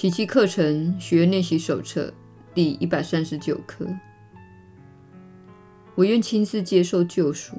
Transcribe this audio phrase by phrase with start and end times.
[0.00, 2.10] 奇迹课程学练习手册
[2.54, 3.86] 第一百三十九课。
[5.94, 7.54] 我愿亲自接受救赎，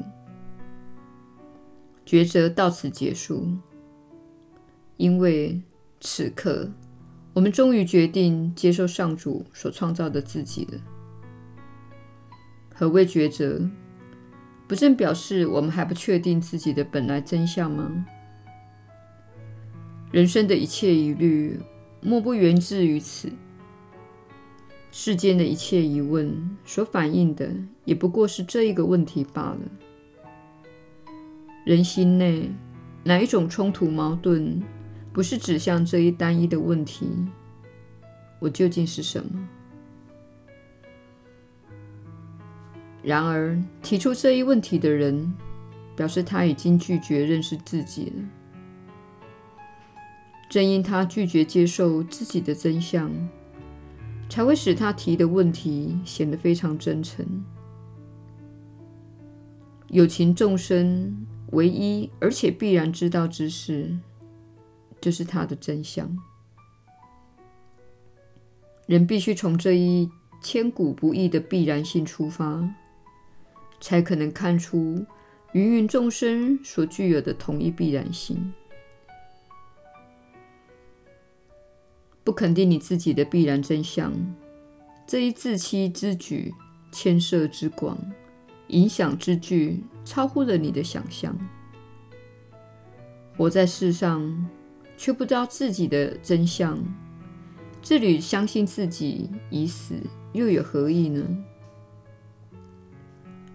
[2.03, 3.47] 抉择到此结束。
[4.97, 5.61] 因为
[5.99, 6.67] 此刻，
[7.33, 10.79] 我们终于决定接受上主所创造的自己了。
[12.73, 13.69] 何谓抉择？
[14.67, 18.03] 不正表示我们还不确定自己的本来真相吗？
[20.11, 21.59] 人生的一切疑虑，
[22.01, 23.31] 莫不源自于此。
[24.91, 27.49] 世间的一切疑问所反映的，
[27.85, 29.59] 也不过是这一个问题罢了。
[31.63, 32.49] 人心内
[33.03, 34.61] 哪一种冲突矛盾，
[35.13, 37.07] 不是指向这一单一的问题：
[38.39, 39.47] 我究竟是什么？
[43.03, 45.33] 然而，提出这一问题的人，
[45.95, 48.40] 表示他已经拒绝认识自己了。
[50.51, 53.09] 正因他拒绝接受自己的真相，
[54.27, 57.25] 才会使他提的问题显得非常真诚。
[59.87, 63.97] 有情众生唯一而且必然知道之事，
[64.99, 66.17] 就是他的真相。
[68.87, 72.69] 人必须从这一千古不易的必然性出发，
[73.79, 75.05] 才可能看出
[75.53, 78.51] 芸芸众生所具有的同一必然性。
[82.23, 84.13] 不肯定你自己的必然真相，
[85.07, 86.53] 这一自欺之举，
[86.91, 87.97] 牵涉之广，
[88.67, 91.35] 影响之巨，超乎了你的想象。
[93.35, 94.47] 活在世上，
[94.95, 96.77] 却不知道自己的真相，
[97.81, 99.95] 这里相信自己已死，
[100.33, 101.25] 又有何意呢？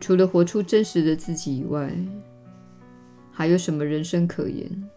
[0.01, 1.91] 除了活出真实的自己以外，
[3.31, 4.91] 还有什么人生可言？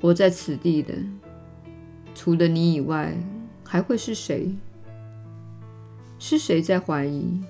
[0.00, 0.94] 活在此地的。
[2.18, 3.16] 除了你以外，
[3.64, 4.52] 还会是谁？
[6.18, 7.40] 是谁在怀疑？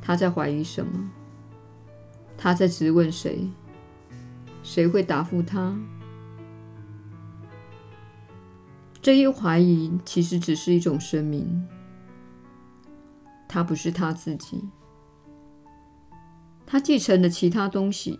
[0.00, 1.10] 他在怀疑什么？
[2.38, 3.46] 他在质问谁？
[4.62, 5.78] 谁会答复他？
[9.02, 11.68] 这一怀疑其实只是一种声明，
[13.46, 14.64] 他不是他自己，
[16.64, 18.18] 他继承了其他东西，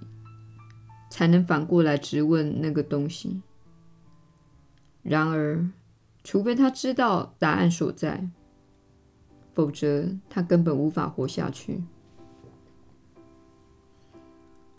[1.11, 3.41] 才能反过来质问那个东西。
[5.09, 5.67] 然而，
[6.23, 8.29] 除非他知道答案所在，
[9.55, 11.83] 否则他根本无法活下去。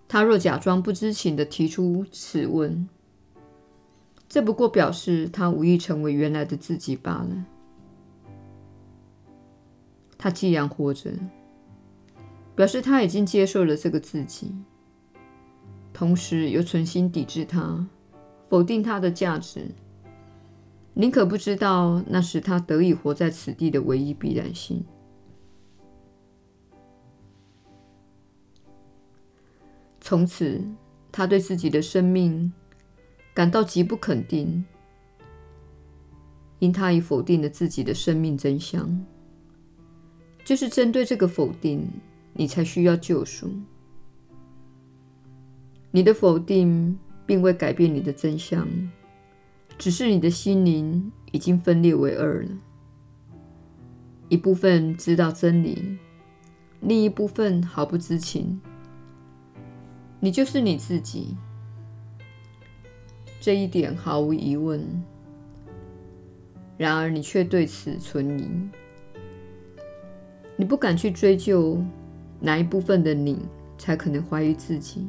[0.07, 2.87] 他若假装不知情地提出此问，
[4.27, 7.45] 这不过表示他无意成为原来的自己罢了。
[10.15, 11.11] 他既然活着，
[12.55, 14.53] 表示他已经接受了这个自己，
[15.91, 17.87] 同时又存心抵制他，
[18.47, 19.71] 否定他的价值。
[20.99, 24.83] 宁可不知道，那是他得以活在此地的唯一必然性。
[30.01, 30.61] 从此，
[31.09, 32.51] 他对自己的生命
[33.33, 34.65] 感到极不肯定，
[36.59, 39.05] 因他已否定了自己的生命真相。
[40.43, 41.87] 就是针对这个否定，
[42.33, 43.49] 你才需要救赎。
[45.91, 48.67] 你的否定并未改变你的真相。
[49.79, 52.49] 只是你的心灵已经分裂为二了，
[54.27, 55.97] 一部分知道真理，
[56.81, 58.59] 另一部分毫不知情。
[60.19, 61.37] 你就是你自己，
[63.39, 64.85] 这一点毫无疑问。
[66.77, 68.49] 然而你却对此存疑，
[70.57, 71.81] 你不敢去追究
[72.41, 73.39] 哪一部分的你
[73.77, 75.07] 才可能怀疑自己。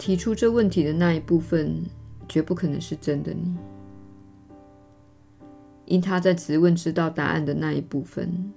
[0.00, 1.84] 提出这问题的那一部分，
[2.26, 3.54] 绝不可能是真的你，
[5.84, 8.50] 因他在质问知道答案的那一部分。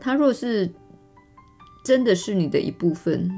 [0.00, 0.72] 他若是
[1.84, 3.30] 真的是你的一部分，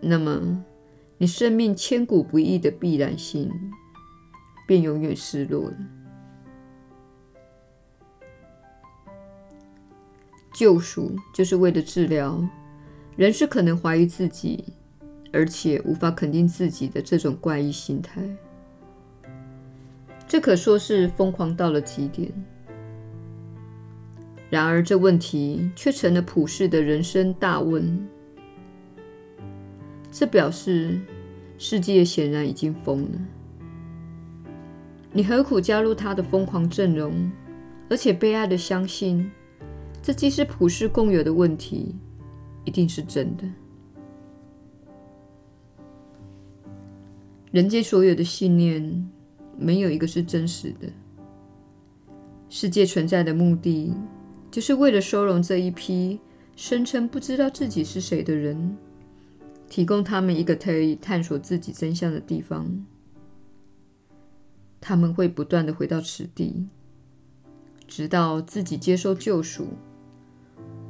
[0.00, 0.64] 那么
[1.18, 3.50] 你生命千古不易的必然性，
[4.64, 5.76] 便永远失落了。
[10.54, 12.48] 救赎就是为了治疗。
[13.16, 14.62] 人是可能怀疑自己，
[15.32, 18.22] 而且无法肯定自己的这种怪异心态，
[20.28, 22.30] 这可说是疯狂到了极点。
[24.50, 28.06] 然而，这问题却成了普世的人生大问。
[30.12, 31.00] 这表示
[31.58, 33.18] 世界显然已经疯了。
[35.12, 37.30] 你何苦加入他的疯狂阵容，
[37.88, 39.30] 而且悲哀的相信，
[40.02, 41.96] 这既是普世共有的问题。
[42.66, 43.48] 一定是真的。
[47.50, 49.10] 人间所有的信念，
[49.56, 50.86] 没有一个是真实的。
[52.50, 53.94] 世界存在的目的，
[54.50, 56.20] 就是为了收容这一批
[56.54, 58.76] 声称不知道自己是谁的人，
[59.68, 62.84] 提供他们一个可以探索自己真相的地方。
[64.80, 66.68] 他们会不断地回到此地，
[67.88, 69.66] 直到自己接受救赎，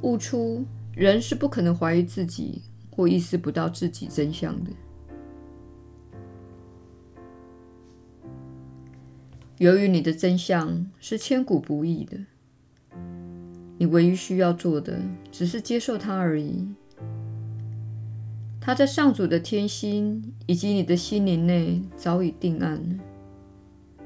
[0.02, 4.70] 悟出人是不可能怀疑自己或意识不到自己真相的。
[9.58, 12.16] 由于你的真相是千古不易的，
[13.76, 14.98] 你唯一需要做的
[15.31, 16.66] 只是接受它而已。
[18.58, 24.04] 它在上主的天心以及你的心灵内早已定案了，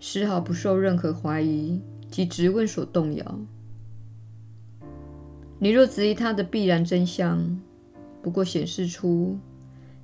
[0.00, 3.38] 丝毫不受任何怀疑及质问所动摇。
[5.62, 7.56] 你若质疑它的必然真相，
[8.20, 9.38] 不过显示出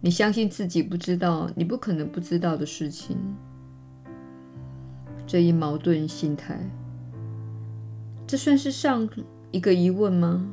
[0.00, 3.16] 你相信自己不知道你不可能不知道的事情。
[5.26, 6.60] 这一矛盾心态，
[8.24, 9.08] 这算是上
[9.50, 10.48] 一个疑问吗？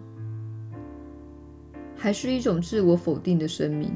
[1.95, 3.91] 还是一种自我否定的声明？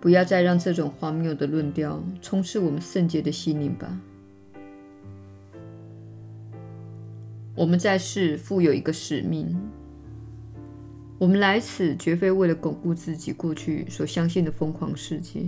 [0.00, 4.00] 不要再让这种荒谬的论调充斥我们圣洁的心灵吧。
[7.54, 9.56] 我们在世负有一个使命，
[11.18, 15.46] 我们来此绝非为了巩固自己过去所相信的疯狂世界。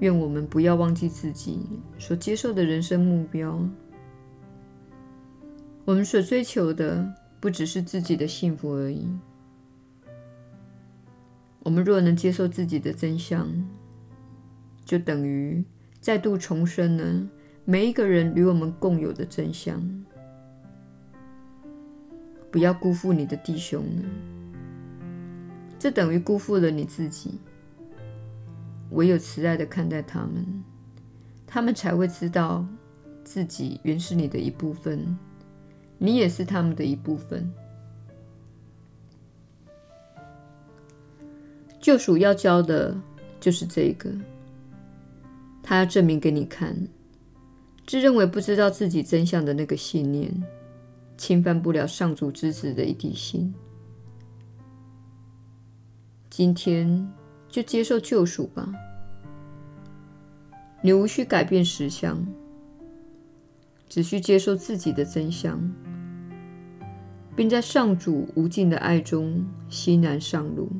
[0.00, 1.60] 愿我们不要忘记自己
[1.98, 3.66] 所接受的人生目标。
[5.86, 9.08] 我们所追求的不只是自己的幸福而已。
[11.62, 13.48] 我们若能接受自己的真相，
[14.84, 15.64] 就等于
[16.00, 17.28] 再度重生了
[17.70, 19.80] 每一个人与我们共有的真相。
[22.50, 24.02] 不要辜负你的弟兄了，
[25.78, 27.38] 这等于辜负了你自己。
[28.90, 30.64] 唯有慈爱地看待他们，
[31.46, 32.66] 他们才会知道
[33.22, 35.16] 自己原是你的一部分，
[35.96, 37.48] 你也是他们的一部分。
[41.78, 42.92] 救赎要教的
[43.38, 44.10] 就是这个，
[45.62, 46.76] 他要证明给你看，
[47.90, 50.32] 自认为不知道自己真相的那个信念，
[51.16, 53.52] 侵犯不了上主之子的一滴心。
[56.30, 57.10] 今天。
[57.48, 58.72] 就接受救赎吧，
[60.82, 62.24] 你无需改变实相，
[63.88, 65.60] 只需接受自己的真相，
[67.34, 70.70] 并在上主无尽的爱中欣然上路。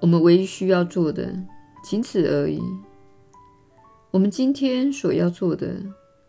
[0.00, 1.38] 我们唯一需要做的，
[1.84, 2.62] 仅此而已。
[4.14, 5.74] 我们今天所要做的，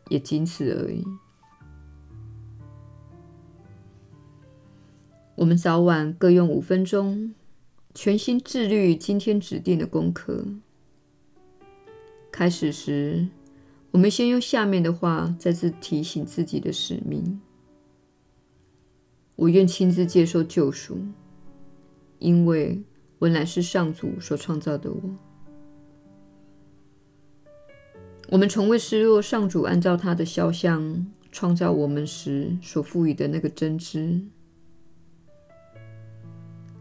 [0.09, 1.05] 也仅此而已。
[5.35, 7.35] 我们早晚各用五分钟。
[7.93, 10.43] 全心致力于今天指定的功课。
[12.31, 13.27] 开始时，
[13.91, 17.39] 我们先用下面的话再次提醒自己的使命：
[19.35, 20.97] 我愿亲自接受救赎，
[22.17, 22.81] 因为
[23.19, 25.01] 我乃是上主所创造的我。
[28.29, 34.21] 我们从未失落上主按照他的肖像创造我们时所赋予的那个真知。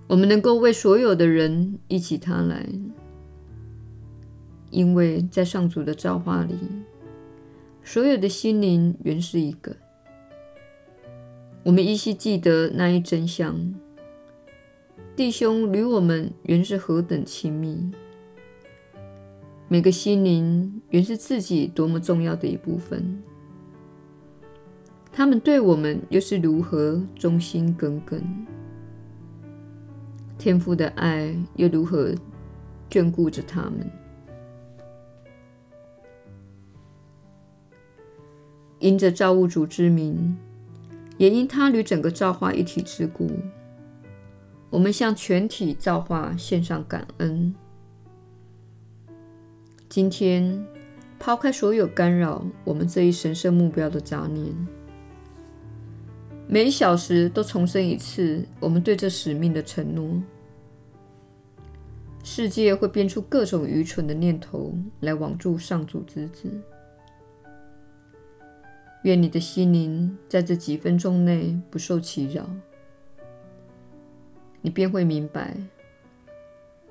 [0.06, 2.66] 我们能够为所有的人忆起他来，
[4.70, 6.58] 因为在上主的造化里，
[7.82, 9.76] 所有的心灵原是一个。
[11.62, 13.74] 我们依稀记得那一真相：
[15.16, 17.90] 弟兄与我们原是何等亲密。
[19.74, 23.20] 每个心灵原是自己多么重要的一部分，
[25.10, 28.22] 他们对我们又是如何忠心耿耿。
[30.38, 32.14] 天父的爱又如何
[32.88, 33.90] 眷顾着他们？
[38.78, 40.38] 因着造物主之名，
[41.18, 43.28] 也因他与整个造化一体之故，
[44.70, 47.52] 我们向全体造化献上感恩。
[49.94, 50.66] 今天，
[51.20, 54.52] 抛开所有干扰我们这一神圣目标的杂念，
[56.48, 60.20] 每小时都重申一次我们对这使命的承诺。
[62.24, 66.50] 世界会编出各种愚蠢的念头来网住上主之子。
[69.04, 72.50] 愿你的心灵在这几分钟内不受其扰，
[74.60, 75.56] 你便会明白，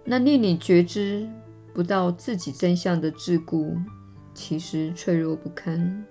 [0.05, 1.27] 那令你觉知
[1.73, 3.83] 不到自己真相的桎梏，
[4.35, 6.05] 其实脆弱不堪。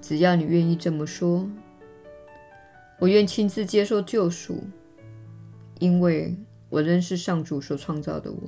[0.00, 1.50] 只要你愿意这么说，
[3.00, 4.62] 我愿亲自接受救赎，
[5.80, 6.38] 因为
[6.70, 8.38] 我仍是上主所创造的我。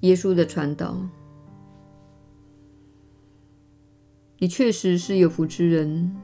[0.00, 1.08] 耶稣的传导，
[4.38, 6.16] 你确实是有福之人。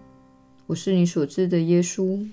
[0.66, 2.26] 我是你所知的耶稣。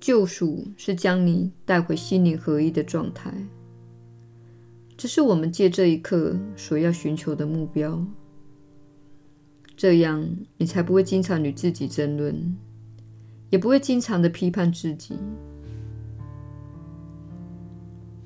[0.00, 3.32] 救赎是将你带回心灵合一的状态，
[4.98, 8.04] 这是我们借这一刻所要寻求的目标。
[9.76, 12.54] 这样，你才不会经常与自己争论，
[13.48, 15.16] 也不会经常的批判自己。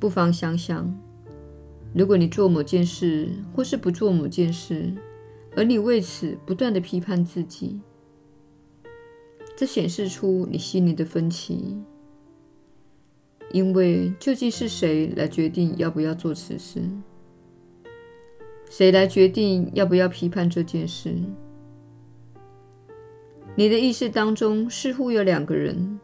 [0.00, 0.92] 不妨想想，
[1.94, 4.92] 如果你做某件事，或是不做某件事，
[5.56, 7.80] 而你为此不断的批判自己，
[9.56, 11.76] 这显示出你心里的分歧。
[13.50, 16.82] 因为究竟是谁来决定要不要做此事？
[18.68, 21.14] 谁来决定要不要批判这件事？
[23.56, 25.98] 你的意识当中似乎有两个人。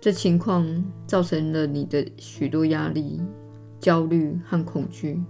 [0.00, 3.20] 这情况造成了你的许多压力、
[3.80, 5.20] 焦虑和恐惧，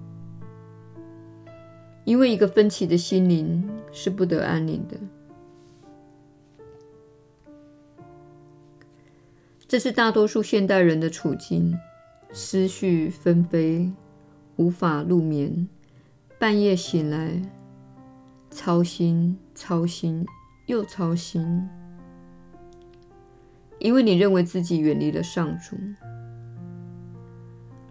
[2.05, 4.97] 因为一个分歧的心灵是不得安宁的。
[9.67, 11.77] 这是大多数现代人的处境：
[12.33, 13.91] 思绪纷飞，
[14.57, 15.67] 无法入眠，
[16.39, 17.43] 半夜醒来，
[18.51, 20.25] 操心、操心
[20.67, 21.67] 又操心。
[23.81, 25.77] 因为你认为自己远离了上主，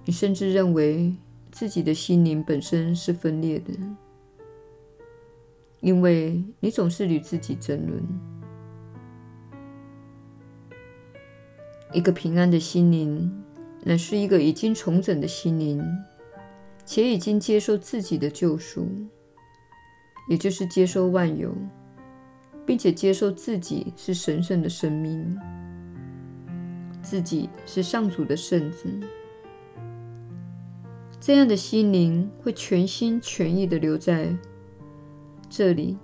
[0.05, 1.15] 你甚至认为
[1.51, 3.74] 自己的心灵本身是分裂的，
[5.83, 8.01] 因为你总是与自己争论。
[11.91, 13.29] 一个平安的心灵，
[13.83, 15.85] 乃是一个已经重整的心灵，
[16.85, 18.87] 且已经接受自己的救赎，
[20.29, 21.53] 也就是接受万有，
[22.65, 25.37] 并且接受自己是神圣的生命。
[27.01, 28.87] 自己是上主的圣子，
[31.19, 34.33] 这样的心灵会全心全意地留在
[35.55, 35.95] 这里，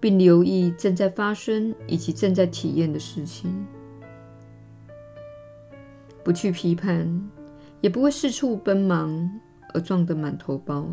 [0.00, 3.64] 并留意正在发生以及正在体验的事情，
[6.24, 7.30] 不去批判，
[7.80, 9.30] 也不会四处奔忙
[9.72, 10.84] 而撞得满头包。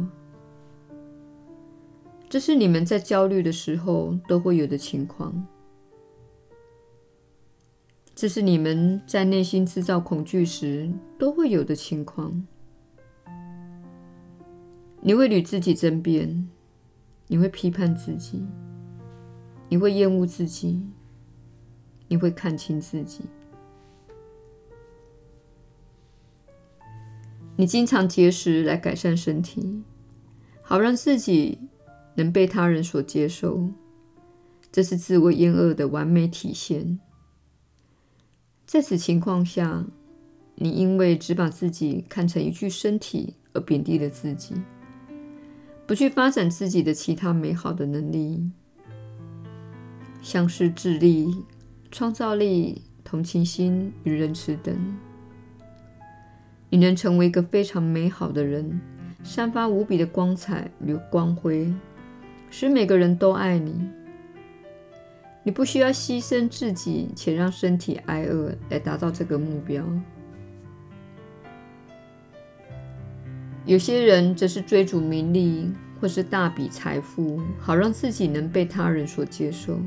[2.29, 5.43] 这是你们在焦虑的时候都会有的情况。
[8.13, 12.45] 这是你们在内心制造恐惧时都会有的情况。
[15.01, 16.47] 你会与自己争辩，
[17.27, 18.45] 你会批判自己，
[19.69, 20.81] 你会厌恶自己，
[22.07, 23.21] 你会看清自己。
[27.55, 29.83] 你经常节食来改善身体，
[30.61, 31.57] 好让自己
[32.15, 33.69] 能被他人所接受。
[34.71, 36.99] 这是自我厌恶的完美体现。
[38.65, 39.85] 在此情况下，
[40.55, 44.53] 你因为只把自己看成一具身体而贬低了自己，
[45.87, 48.51] 不去发展自己的其他美好的能力，
[50.21, 51.33] 像是智力、
[51.89, 54.75] 创造力、同情心与仁慈等。
[56.69, 58.81] 你能成为一个非常美好的人，
[59.23, 61.73] 散发无比的光彩与光辉，
[62.49, 63.89] 使每个人都爱你。
[65.43, 69.81] 你不需要牺牲自己且让身体挨饿来达到这个目标。
[73.67, 75.69] 有些人则是追逐名利
[75.99, 79.77] 或是大笔财富，好让自己能被他人所接受。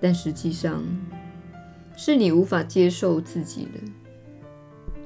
[0.00, 0.82] 但实际上，
[1.94, 5.00] 是你无法接受自己的。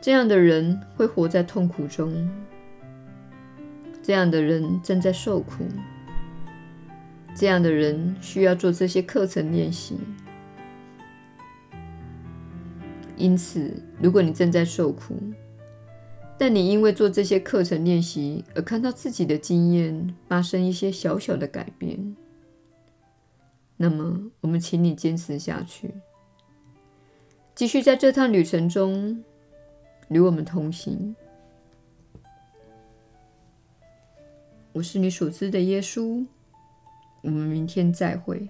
[0.00, 2.30] 这样的人会活在痛苦中。
[4.00, 5.64] 这样的人正在受苦。
[7.34, 9.98] 这样的人需要做这些课程练习。
[13.16, 15.20] 因此，如果你正在受苦，
[16.38, 22.16] 但你因为做这些课程练习而看到自己的经验发生一些小小的改变，
[23.76, 25.92] 那么我们请你坚持下去，
[27.54, 29.22] 继续在这趟旅程中
[30.08, 31.16] 与我们同行。
[34.72, 36.24] 我是你所知的耶稣。
[37.20, 38.48] 我们明天再会。